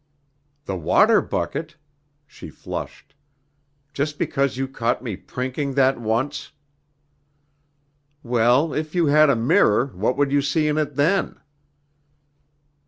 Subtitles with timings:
[0.65, 1.77] "The water bucket?"
[2.25, 3.13] She flushed.
[3.93, 6.53] "Just because you caught me prinking that once!"
[8.23, 11.39] "Well, if you had a mirror, what would you see in it, then?"